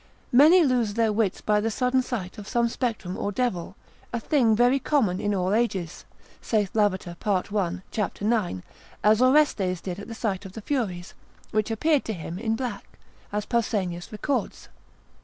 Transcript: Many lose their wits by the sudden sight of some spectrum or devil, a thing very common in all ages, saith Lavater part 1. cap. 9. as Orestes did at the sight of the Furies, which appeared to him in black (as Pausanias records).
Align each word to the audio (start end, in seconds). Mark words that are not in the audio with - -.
Many 0.31 0.63
lose 0.63 0.95
their 0.95 1.13
wits 1.13 1.41
by 1.41 1.61
the 1.61 1.69
sudden 1.69 2.01
sight 2.01 2.39
of 2.39 2.47
some 2.47 2.67
spectrum 2.69 3.15
or 3.15 3.31
devil, 3.31 3.75
a 4.11 4.19
thing 4.19 4.55
very 4.55 4.79
common 4.79 5.21
in 5.21 5.35
all 5.35 5.53
ages, 5.53 6.05
saith 6.41 6.73
Lavater 6.73 7.15
part 7.19 7.51
1. 7.51 7.83
cap. 7.91 8.19
9. 8.19 8.63
as 9.03 9.21
Orestes 9.21 9.79
did 9.79 9.99
at 9.99 10.07
the 10.07 10.15
sight 10.15 10.43
of 10.43 10.53
the 10.53 10.61
Furies, 10.61 11.13
which 11.51 11.69
appeared 11.69 12.03
to 12.05 12.13
him 12.13 12.39
in 12.39 12.55
black 12.55 12.97
(as 13.31 13.45
Pausanias 13.45 14.11
records). 14.11 14.69